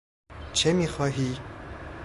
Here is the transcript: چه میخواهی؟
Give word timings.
چه 0.53 0.73
میخواهی؟ 0.73 1.37